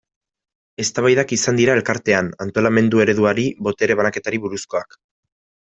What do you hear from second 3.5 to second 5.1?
botere banaketari buruzkoak.